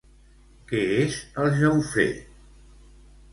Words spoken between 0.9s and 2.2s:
és el Jaufré?